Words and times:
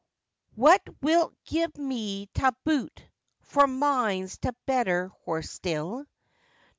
What 0.55 0.81
wilt 1.03 1.35
gi' 1.45 1.67
me 1.77 2.25
ta 2.33 2.53
boot? 2.63 3.05
for 3.43 3.67
mine's 3.67 4.39
t'better 4.39 5.09
horse 5.25 5.51
still! 5.51 6.05